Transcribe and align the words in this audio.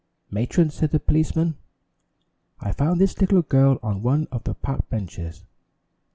"Matron," 0.31 0.71
said 0.71 0.89
the 0.89 0.99
policeman, 0.99 1.57
"I 2.59 2.71
found 2.71 2.99
this 2.99 3.21
little 3.21 3.43
girl 3.43 3.77
on 3.83 4.01
one 4.01 4.27
of 4.31 4.45
the 4.45 4.55
park 4.55 4.89
benches. 4.89 5.45